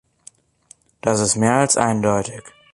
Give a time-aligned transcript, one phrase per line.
[1.01, 2.41] Das ist mehr als eindeutig.